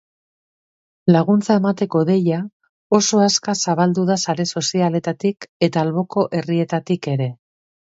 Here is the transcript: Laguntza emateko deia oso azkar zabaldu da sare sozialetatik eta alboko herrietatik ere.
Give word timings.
Laguntza 1.15 1.57
emateko 1.61 2.01
deia 2.09 2.41
oso 3.01 3.23
azkar 3.27 3.61
zabaldu 3.67 4.09
da 4.11 4.21
sare 4.25 4.49
sozialetatik 4.59 5.51
eta 5.71 5.89
alboko 5.89 6.31
herrietatik 6.43 7.17
ere. 7.19 7.35